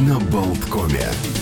[0.00, 1.41] на Болткоме.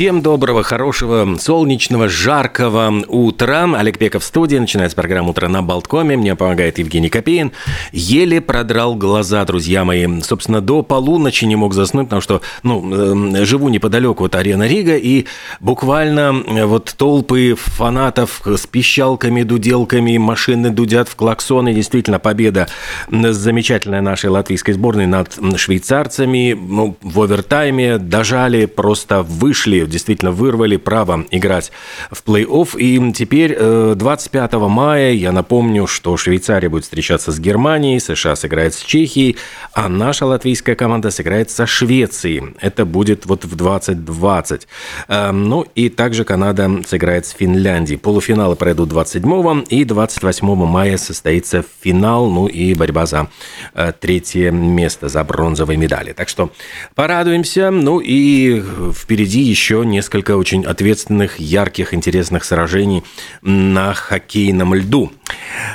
[0.00, 3.70] Всем доброго, хорошего, солнечного, жаркого утра.
[3.76, 4.56] Олег Пеков в студии.
[4.56, 6.16] Начинается программа «Утро на Болткоме».
[6.16, 7.52] Мне помогает Евгений Копеин.
[7.92, 10.22] Еле продрал глаза, друзья мои.
[10.22, 14.96] Собственно, до полуночи не мог заснуть, потому что, ну, э, живу неподалеку от арены Рига,
[14.96, 15.26] и
[15.60, 21.74] буквально э, вот толпы фанатов с пищалками, дуделками, машины дудят в клаксоны.
[21.74, 22.68] Действительно, победа
[23.10, 26.58] замечательная нашей латвийской сборной над швейцарцами.
[26.58, 31.72] Ну, в овертайме дожали, просто вышли действительно вырвали право играть
[32.10, 32.78] в плей-офф.
[32.78, 33.56] И теперь
[33.94, 39.36] 25 э, мая, я напомню, что Швейцария будет встречаться с Германией, США сыграет с Чехией,
[39.72, 42.54] а наша латвийская команда сыграет со Швецией.
[42.60, 44.68] Это будет вот в 2020.
[45.08, 47.98] Эм, ну и также Канада сыграет с Финляндией.
[47.98, 53.28] Полуфиналы пройдут 27 и 28 мая состоится финал, ну и борьба за
[53.74, 56.12] э, третье место, за бронзовые медали.
[56.12, 56.50] Так что
[56.94, 57.70] порадуемся.
[57.70, 58.62] Ну и
[58.94, 63.02] впереди еще несколько очень ответственных, ярких, интересных сражений
[63.42, 65.12] на хоккейном льду.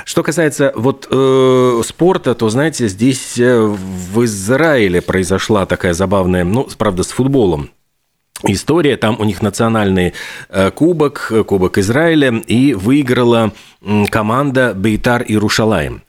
[0.04, 6.68] Что касается вот э, спорта, то, знаете, здесь э, в Израиле произошла такая забавная, ну,
[6.76, 7.70] правда, с футболом
[8.44, 8.96] история.
[8.96, 10.14] Там у них национальный
[10.48, 13.52] э, кубок, э, кубок Израиля, и выиграла
[14.10, 16.02] команда Бейтар и Рушалаем.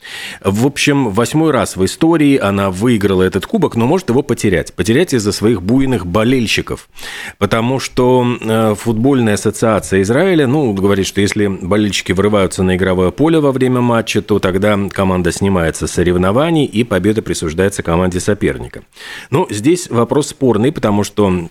[0.43, 4.73] В общем, восьмой раз в истории она выиграла этот кубок, но может его потерять.
[4.73, 6.89] Потерять из-за своих буйных болельщиков.
[7.37, 13.39] Потому что э, футбольная ассоциация Израиля, ну, говорит, что если болельщики врываются на игровое поле
[13.39, 18.83] во время матча, то тогда команда снимается с соревнований, и победа присуждается команде соперника.
[19.29, 21.49] Ну, здесь вопрос спорный, потому что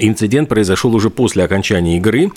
[0.00, 2.32] Инцидент произошел уже после окончания игры,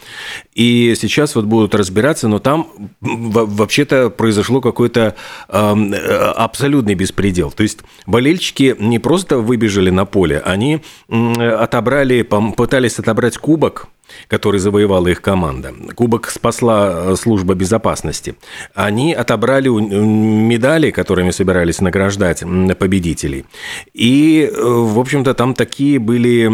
[0.53, 2.67] и сейчас вот будут разбираться, но там
[3.02, 5.16] вообще-то произошло какой-то
[5.47, 7.52] э, абсолютный беспредел.
[7.52, 13.88] То есть болельщики не просто выбежали на поле, они отобрали, пытались отобрать кубок
[14.28, 15.73] который завоевала их команда.
[15.95, 18.36] Кубок спасла э, служба безопасности.
[18.73, 22.44] Они отобрали медали, которыми собирались награждать
[22.78, 23.45] победителей.
[23.94, 26.48] И, э, в общем-то, там такие были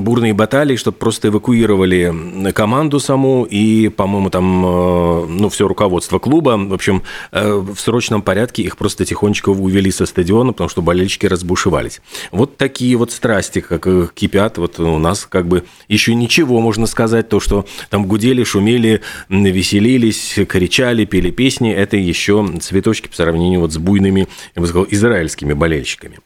[0.00, 6.56] бурные баталии, что просто эвакуировали команду саму и, по-моему, там, э, ну, все руководство клуба.
[6.56, 12.00] В общем, в срочном порядке их просто тихонечко увели со стадиона, потому что болельщики разбушевались.
[12.30, 17.28] Вот такие вот страсти, как кипят, вот у нас как бы еще ничего, можно сказать,
[17.28, 23.72] то, что там гудели, шумели, веселились, кричали, пели песни, это еще цветочки по сравнению вот
[23.72, 26.20] с буйными, я бы сказал, израильскими болельщиками.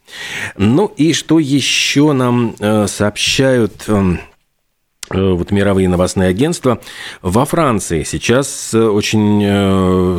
[0.59, 4.21] Ну и что еще нам э, сообщают эм,
[5.11, 6.81] вот мировые новостные агентства.
[7.23, 9.43] Во Франции сейчас э, очень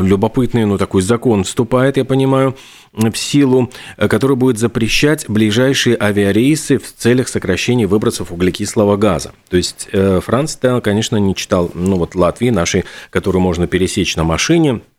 [0.08, 2.56] любопытный, ну, такой закон вступает, я понимаю,
[2.94, 9.32] в силу, э, который будет запрещать ближайшие авиарейсы в целях сокращения выбросов углекислого газа.
[9.50, 14.24] То есть э, Франция, конечно, не читал, ну вот Латвии нашей, которую можно пересечь на
[14.24, 14.97] машине, Э,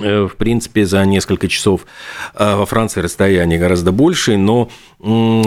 [0.00, 1.86] в принципе, за несколько часов
[2.34, 4.68] э, во Франции расстояние гораздо больше, но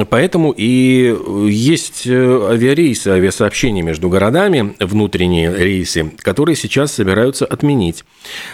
[0.09, 1.15] поэтому и
[1.49, 8.03] есть э, авиарейсы, авиасообщения между городами, внутренние рейсы, которые сейчас собираются отменить.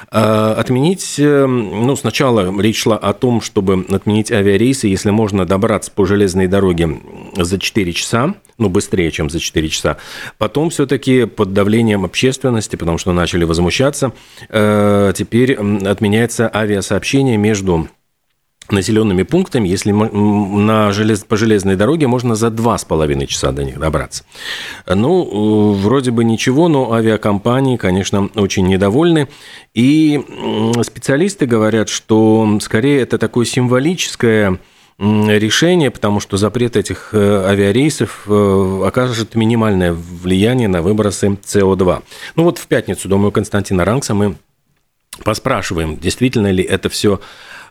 [0.09, 6.47] Отменить, ну, сначала речь шла о том, чтобы отменить авиарейсы, если можно добраться по железной
[6.47, 7.01] дороге
[7.35, 9.97] за 4 часа, ну, быстрее, чем за 4 часа.
[10.37, 14.11] Потом все-таки под давлением общественности, потому что начали возмущаться,
[14.49, 17.87] теперь отменяется авиасообщение между
[18.69, 21.25] населенными пунктами, если на желез...
[21.25, 24.23] по железной дороге можно за два с половиной часа до них добраться.
[24.87, 29.27] Ну, вроде бы ничего, но авиакомпании, конечно, очень недовольны.
[29.73, 30.23] И
[30.81, 34.59] специалисты говорят, что скорее это такое символическое
[34.99, 42.03] решение, потому что запрет этих э, авиарейсов э, окажет минимальное влияние на выбросы СО2.
[42.35, 44.35] Ну вот в пятницу, думаю, Константина Ранкса мы
[45.23, 47.19] поспрашиваем, действительно ли это все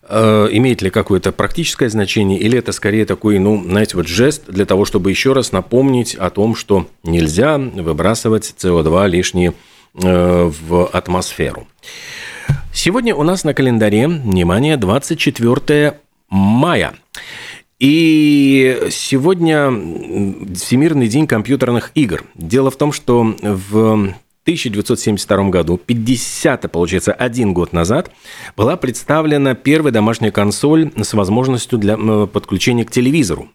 [0.09, 4.67] э, имеет ли какое-то практическое значение, или это скорее такой, ну, знаете, вот жест для
[4.67, 9.55] того, чтобы еще раз напомнить о том, что нельзя выбрасывать СО2 лишнее
[9.95, 11.67] э, в атмосферу.
[12.73, 15.95] Сегодня у нас на календаре, внимание, 24
[16.33, 16.95] мая.
[17.79, 19.71] И сегодня
[20.55, 22.25] Всемирный день компьютерных игр.
[22.35, 24.15] Дело в том, что в
[24.45, 28.11] 1972 году, 50, получается, один год назад,
[28.57, 31.97] была представлена первая домашняя консоль с возможностью для
[32.27, 33.49] подключения к телевизору.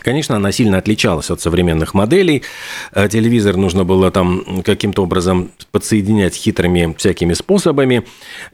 [0.00, 2.42] Конечно, она сильно отличалась от современных моделей.
[2.92, 8.04] Э, телевизор нужно было там каким-то образом подсоединять хитрыми всякими способами.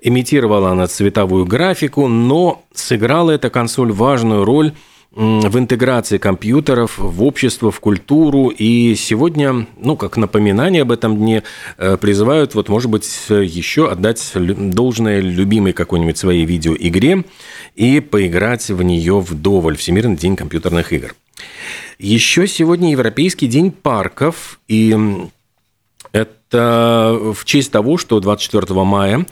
[0.03, 4.73] Имитировала она цветовую графику, но сыграла эта консоль важную роль
[5.15, 8.49] в интеграции компьютеров в общество, в культуру.
[8.49, 11.45] И сегодня, ну, как напоминание об этом дне,
[11.79, 17.25] э, призывают, вот, может быть, еще отдать должное любимой какой-нибудь своей видеоигре
[17.77, 19.77] и поиграть в нее вдоволь.
[19.77, 21.15] Всемирный день компьютерных игр.
[21.99, 24.97] Еще сегодня Европейский день парков, и
[26.13, 29.27] это в честь того, что 24 мая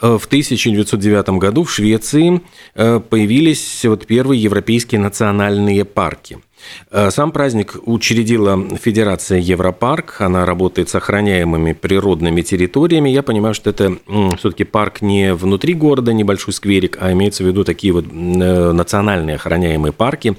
[0.00, 2.40] э, в 1909 году в Швеции
[2.74, 6.38] э, появились вот первые европейские национальные парки–
[6.90, 10.20] Э, сам праздник учредила Федерация Европарк.
[10.20, 13.10] Она работает с охраняемыми природными территориями.
[13.10, 13.96] Я понимаю, что это
[14.38, 19.92] все-таки парк не внутри города, небольшой скверик, а имеется в виду такие вот национальные охраняемые
[19.92, 20.36] парки.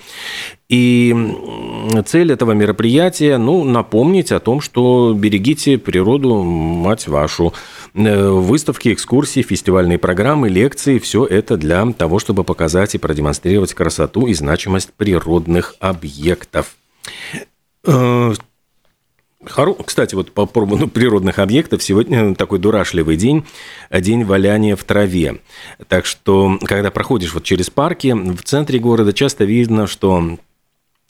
[0.70, 1.14] И
[2.06, 7.54] цель этого мероприятия, ну, напомнить о том, что берегите природу, мать вашу.
[7.94, 14.28] Э, выставки, экскурсии, фестивальные программы, лекции– все это для того, чтобы показать и продемонстрировать красоту
[14.28, 16.76] и значимость природных объектов.
[17.86, 18.34] Э,
[19.86, 23.46] кстати, вот по поводу природных объектов, сегодня такой дурашливый день,
[23.92, 25.42] день валяния в траве.
[25.88, 30.38] Так что, когда проходишь вот через парки, в центре города часто видно, что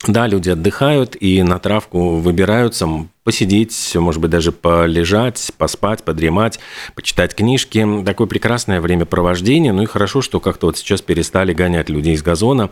[0.08, 2.88] да, люди отдыхают и на травку выбираются
[3.24, 6.60] посидеть, может быть, даже полежать, поспать, подремать,
[6.96, 7.86] почитать книжки.
[8.04, 9.74] Такое прекрасное времяпровождение.
[9.74, 12.72] Ну и хорошо, что как-то вот сейчас перестали гонять людей с газона,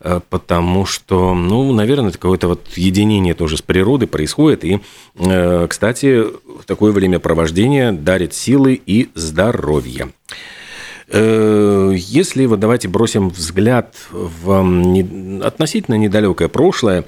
[0.00, 4.64] э, потому что, ну, наверное, какое-то вот единение тоже с природой происходит.
[4.64, 4.80] И,
[5.16, 6.24] э, кстати,
[6.66, 10.12] такое времяпровождение дарит силы и здоровье.
[11.12, 17.04] Э, если вот давайте бросим взгляд в относительно недалекое прошлое,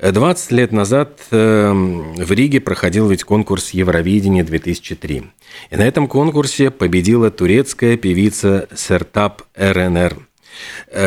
[0.00, 5.24] 20 лет назад э, в Риге проходил ведь конкурс Евровидения 2003.
[5.70, 10.18] И на этом конкурсе победила турецкая певица Сертап РНР–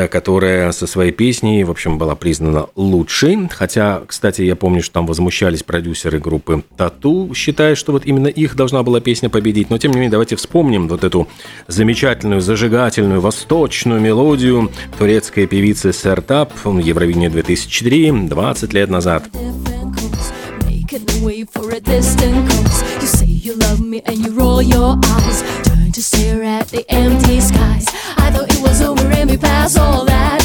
[0.09, 3.49] которая со своей песней, в общем, была признана лучшей.
[3.49, 8.55] Хотя, кстати, я помню, что там возмущались продюсеры группы Тату, считая, что вот именно их
[8.55, 9.69] должна была песня победить.
[9.69, 11.27] Но, тем не менее, давайте вспомним вот эту
[11.67, 19.23] замечательную, зажигательную, восточную мелодию турецкой певицы Сертап Евровидение 2003 20 лет назад.
[21.21, 22.83] wait for a distant coast.
[23.01, 25.43] You say you love me and you roll your eyes.
[25.63, 27.87] Turn to stare at the empty skies.
[28.79, 30.39] Over and we passed all that.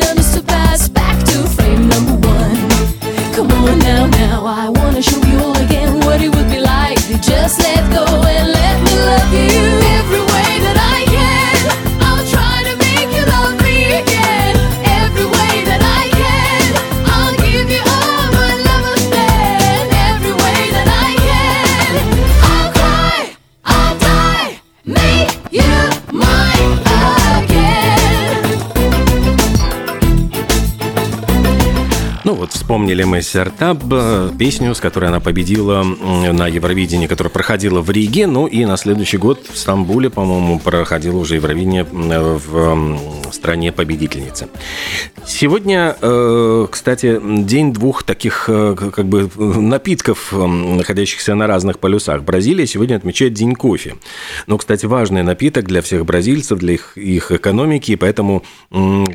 [0.00, 2.56] Done is to pass back to frame number one.
[3.34, 6.98] Come on now, now, I wanna show you all again what it would be like
[7.08, 9.62] to just let go and let me love you
[9.98, 11.09] every way that I
[32.30, 33.82] Ну вот вспомнили мы Сертаб,
[34.38, 39.16] песню, с которой она победила на Евровидении, которая проходила в Риге, ну и на следующий
[39.16, 43.00] год в Стамбуле, по-моему, проходила уже Евровидение в
[43.32, 44.48] стране победительницы.
[45.26, 52.22] Сегодня, э, кстати, день двух таких э, как бы напитков, находящихся на разных полюсах.
[52.22, 53.96] Бразилия сегодня отмечает День кофе.
[54.46, 58.44] Но, кстати, важный напиток для всех бразильцев, для их, их экономики, и поэтому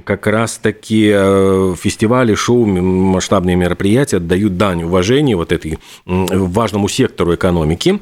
[0.03, 2.65] как раз-таки э, фестивали, шоу,
[3.05, 7.99] масштабные мероприятия дают дань уважения вот этой важному сектору экономики.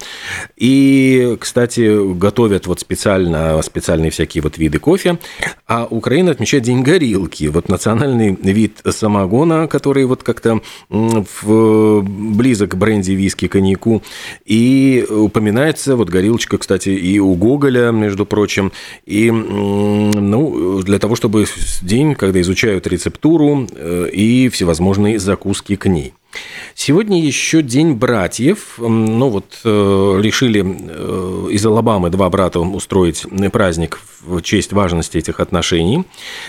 [0.57, 5.17] И, кстати, готовят вот специально, специальные всякие вот виды кофе.
[5.67, 7.45] А Украина отмечает День горилки.
[7.45, 14.01] Вот национальный вид самогона, который вот как-то близок к бренди, виски, коньяку.
[14.45, 18.71] И упоминается вот горилочка, кстати, и у Гоголя, между прочим.
[19.05, 21.45] И ну, для того, чтобы
[21.81, 26.13] день, когда изучают рецептуру э, и всевозможные всевозможные закуски к ней.
[26.73, 28.79] Сегодня еще День братьев.
[28.79, 35.39] Ну вот э, решили э, из Алабамы два брата устроить праздник в честь важности этих
[35.39, 36.05] отношений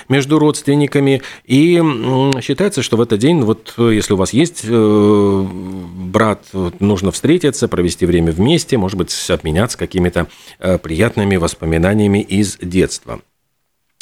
[0.08, 1.20] между родственниками.
[1.44, 5.46] И э, считается, что в этот день, вот если у вас есть э,
[6.06, 6.46] брат,
[6.80, 10.28] нужно встретиться, провести время вместе, может быть, обменяться какими-то
[10.60, 13.20] э, приятными воспоминаниями из детства.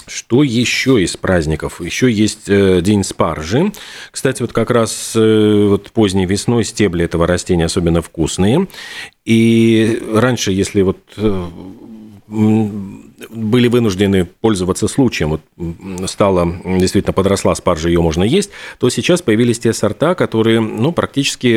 [0.06, 1.80] Что еще из праздников?
[1.80, 3.72] Еще есть э, День спаржи.
[4.10, 8.68] Кстати, вот как раз э, вот поздней весной стебли этого растения особенно вкусные.
[9.24, 11.48] И раньше, если вот э,
[13.30, 15.40] были вынуждены пользоваться случаем, вот
[16.08, 21.56] стала, действительно подросла спаржа, ее можно есть, то сейчас появились те сорта, которые, ну, практически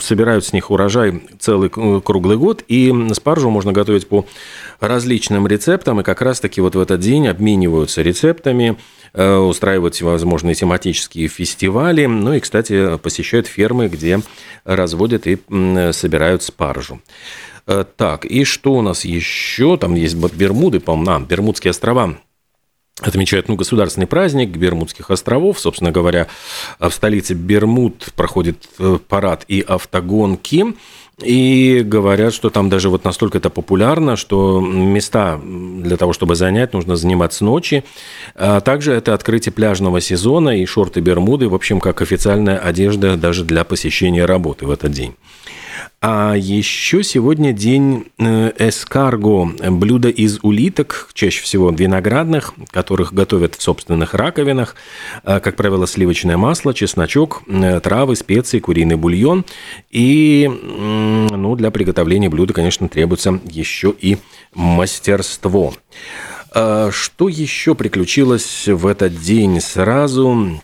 [0.00, 4.26] собирают с них урожай целый круглый год, и спаржу можно готовить по
[4.80, 8.76] различным рецептам, и как раз-таки вот в этот день обмениваются рецептами,
[9.14, 14.20] устраивают всевозможные тематические фестивали, ну и, кстати, посещают фермы, где
[14.64, 15.38] разводят и
[15.92, 17.00] собирают спаржу.
[17.96, 19.76] Так, и что у нас еще?
[19.76, 22.16] Там есть Бермуды, по-моему, а, Бермудские острова
[23.00, 25.60] отмечают ну, государственный праздник Бермудских островов.
[25.60, 26.26] Собственно говоря,
[26.80, 30.74] в столице Бермуд проходит э, парад и автогонки.
[31.22, 36.72] И говорят, что там даже вот настолько это популярно, что места для того, чтобы занять,
[36.74, 37.82] нужно занимать с ночи.
[38.36, 43.44] А также это открытие пляжного сезона и шорты Бермуды, в общем, как официальная одежда даже
[43.44, 45.16] для посещения работы в этот день.
[46.00, 53.62] А еще сегодня день э, эскарго, блюдо из улиток, чаще всего виноградных, которых готовят в
[53.62, 54.76] собственных раковинах.
[55.24, 59.44] А, как правило, сливочное масло, чесночок, э, травы, специи, куриный бульон.
[59.90, 64.18] И ну, для приготовления блюда, конечно, требуется еще и
[64.54, 65.74] мастерство.
[66.52, 70.60] А, что еще приключилось в этот день сразу?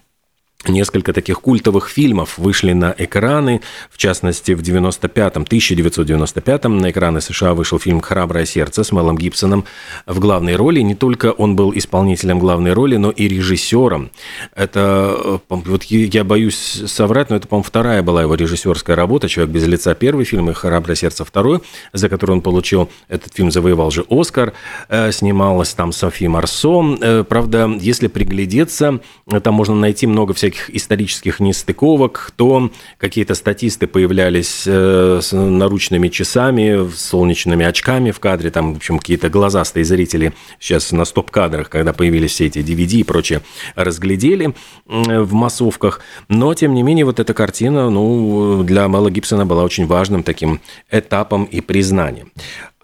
[0.66, 7.52] Несколько таких культовых фильмов вышли на экраны, в частности, в 95-м, 1995-м на экраны США
[7.52, 9.66] вышел фильм «Храброе сердце» с Мелом Гибсоном
[10.06, 10.80] в главной роли.
[10.80, 14.11] Не только он был исполнителем главной роли, но и режиссером.
[14.54, 19.54] Это, э, вот я боюсь соврать, но это, по-моему, вторая была его режиссерская работа «Человек
[19.54, 21.61] без лица» первый фильм и «Храброе сердце» второй,
[21.92, 24.54] за который он получил, этот фильм завоевал же «Оскар»,
[24.88, 26.97] э, снималась там Софи Марсо.
[27.02, 29.00] Э, правда, если приглядеться,
[29.42, 36.08] там можно найти много всяких всяких исторических нестыковок, то какие-то статисты появлялись э, с наручными
[36.08, 41.68] часами, с солнечными очками в кадре, там, в общем, какие-то глазастые зрители сейчас на стоп-кадрах,
[41.68, 43.40] когда появились все эти DVD и прочее,
[43.75, 44.54] разглядели
[44.87, 46.00] в массовках.
[46.28, 50.61] Но, тем не менее, вот эта картина, ну, для Мэла Гибсона была очень важным таким
[50.90, 52.30] этапом и признанием.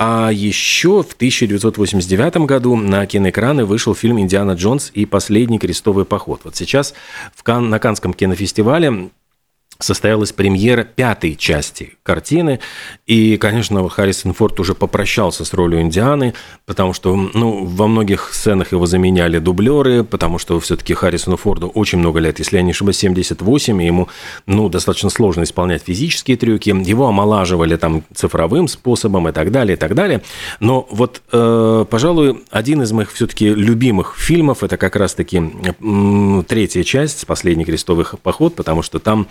[0.02, 6.40] А еще в 1989 году на киноэкраны вышел фильм «Индиана Джонс и последний крестовый поход».
[6.44, 6.94] Вот сейчас
[7.34, 9.10] в Кан, на Канском кинофестивале
[9.80, 12.60] состоялась премьера пятой части картины.
[13.06, 16.34] И, конечно, Харрисон Форд уже попрощался с ролью Индианы,
[16.66, 21.98] потому что ну, во многих сценах его заменяли дублеры, потому что все-таки Харрисону Форду очень
[21.98, 24.08] много лет, если я не ошибаюсь, 78, и ему
[24.46, 26.70] ну, достаточно сложно исполнять физические трюки.
[26.70, 30.22] Его омолаживали там цифровым способом и так далее, и так далее.
[30.60, 35.40] Но вот, э, пожалуй, один из моих все-таки любимых фильмов, это как раз-таки
[36.48, 39.26] третья часть, «Последний крестовый поход», потому что там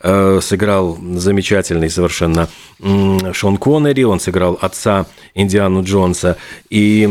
[0.00, 2.48] сыграл замечательный совершенно
[2.80, 6.36] Шон Коннери, он сыграл отца Индиану Джонса,
[6.70, 7.08] и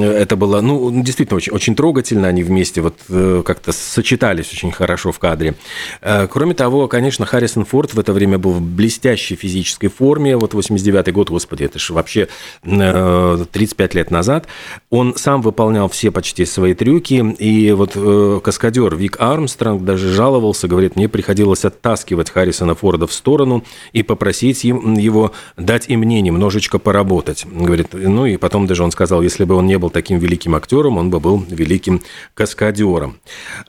[0.00, 5.12] это было, ну, действительно очень, очень трогательно, они вместе вот э, как-то сочетались очень хорошо
[5.12, 5.54] в кадре.
[6.00, 10.54] Э, кроме того, конечно, Харрисон Форд в это время был в блестящей физической форме, вот
[10.54, 12.28] 89 год, господи, это же вообще
[12.62, 14.46] 35 лет назад,
[14.90, 17.96] он сам выполнял все почти свои трюки, и вот
[18.42, 24.02] каскадер Вик Армстронг даже жаловался, говорит, мне приходилось оттаскивать оттаскивать Харрисона Форда в сторону и
[24.02, 27.44] попросить его дать и мне немножечко поработать.
[27.46, 30.96] Говорит, ну и потом даже он сказал, если бы он не был таким великим актером,
[30.98, 32.00] он бы был великим
[32.34, 33.18] каскадером.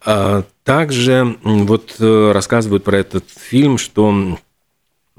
[0.05, 4.38] А также вот э, рассказывают про этот фильм, что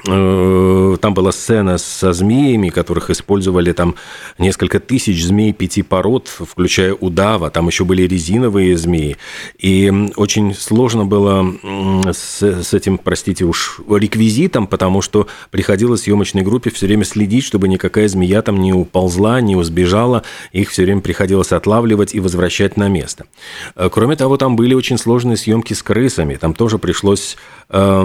[0.04, 3.94] там была сцена со змеями, которых использовали там
[4.38, 7.50] несколько тысяч змей пяти пород, включая удава.
[7.50, 9.16] Там еще были резиновые змеи.
[9.58, 11.54] И очень сложно было
[12.12, 17.68] с, с этим, простите уж, реквизитом, потому что приходилось съемочной группе все время следить, чтобы
[17.68, 20.24] никакая змея там не уползла, не сбежала.
[20.52, 23.26] Их все время приходилось отлавливать и возвращать на место.
[23.76, 26.34] Э, кроме того, там были очень сложные съемки с крысами.
[26.34, 27.36] Там тоже пришлось
[27.68, 28.04] э,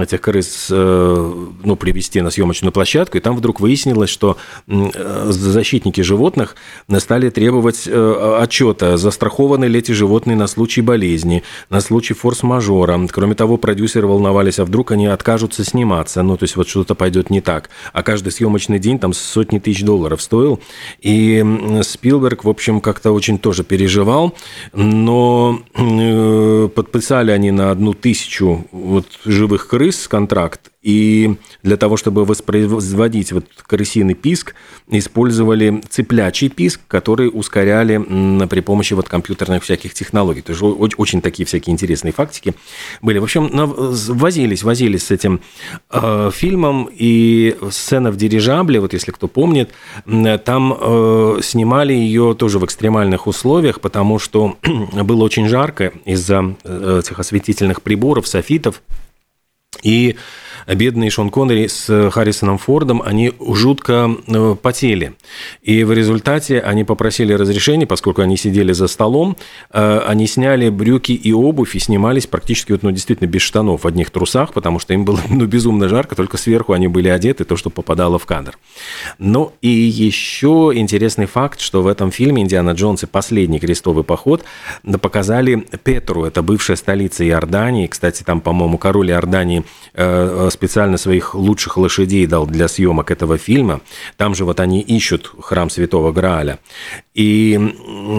[0.00, 1.29] этих крыс э,
[1.64, 6.56] ну, привести на съемочную площадку, и там вдруг выяснилось, что э, защитники животных
[6.98, 13.00] стали требовать э, отчета, застрахованы ли эти животные на случай болезни, на случай форс-мажора.
[13.10, 17.30] Кроме того, продюсеры волновались, а вдруг они откажутся сниматься, ну, то есть вот что-то пойдет
[17.30, 17.70] не так.
[17.92, 20.60] А каждый съемочный день там сотни тысяч долларов стоил.
[21.00, 21.44] И
[21.82, 24.34] Спилберг, в общем, как-то очень тоже переживал,
[24.72, 32.24] но э, подписали они на одну тысячу вот живых крыс контракт, и для того, чтобы
[32.24, 34.54] воспроизводить вот крысиный писк,
[34.88, 37.98] использовали цыплячий писк, который ускоряли
[38.46, 40.40] при помощи вот компьютерных всяких технологий.
[40.40, 42.54] То есть очень такие всякие интересные фактики
[43.02, 43.18] были.
[43.18, 45.40] В общем, возились, возились с этим
[45.90, 49.70] э, фильмом, и сцена в дирижабле, вот если кто помнит,
[50.44, 54.56] там э, снимали ее тоже в экстремальных условиях, потому что
[54.92, 58.80] было очень жарко из-за э, этих осветительных приборов, софитов,
[59.82, 60.16] и
[60.66, 65.14] бедный Шон Коннери с Харрисоном Фордом, они жутко э, потели.
[65.62, 69.36] И в результате они попросили разрешения, поскольку они сидели за столом,
[69.72, 73.86] э, они сняли брюки и обувь и снимались практически, вот, ну, действительно, без штанов, в
[73.86, 77.56] одних трусах, потому что им было, ну, безумно жарко, только сверху они были одеты, то,
[77.56, 78.58] что попадало в кадр.
[79.18, 84.44] Ну, и еще интересный факт, что в этом фильме «Индиана Джонс и последний крестовый поход»
[85.00, 89.64] показали Петру, это бывшая столица Иордании, кстати, там, по-моему, король Иордании
[89.94, 93.80] э, специально своих лучших лошадей дал для съемок этого фильма.
[94.16, 96.58] Там же вот они ищут храм Святого Грааля.
[97.14, 97.58] И,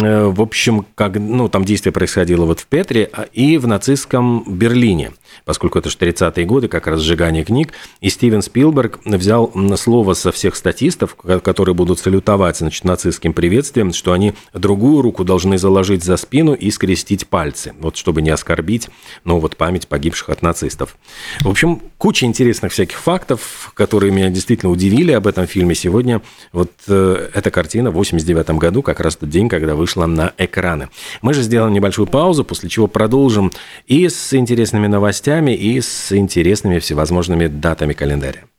[0.04, 4.44] э, в общем, как, ну, там действие происходило вот в Петре а, и в нацистском
[4.48, 5.12] Берлине,
[5.46, 7.74] поскольку это же 30-е годы, как раз сжигание книг.
[8.02, 14.14] И Стивен Спилберг взял слово со всех статистов, которые будут салютовать значит, нацистским приветствием, что
[14.14, 18.90] они другую руку должны заложить за спину и скрестить пальцы, вот чтобы не оскорбить,
[19.24, 20.98] ну, вот память погибших от нацистов.
[21.42, 21.82] В общем,
[22.22, 26.22] куча интересных всяких фактов, которые меня действительно удивили об этом фильме сегодня.
[26.54, 30.90] Вот э, эта картина в 89 году, как раз тот день, когда вышла на экраны.
[31.24, 33.52] Мы же сделаем небольшую паузу, после чего продолжим
[33.88, 38.51] и с интересными новостями, и с интересными всевозможными датами календаря.